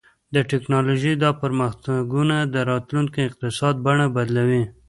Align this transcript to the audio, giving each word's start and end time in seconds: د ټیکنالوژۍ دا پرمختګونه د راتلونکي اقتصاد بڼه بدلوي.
د 0.35 0.37
ټیکنالوژۍ 0.49 1.13
دا 1.23 1.31
پرمختګونه 1.41 2.35
د 2.53 2.55
راتلونکي 2.71 3.19
اقتصاد 3.23 3.75
بڼه 3.85 4.05
بدلوي. 4.15 4.63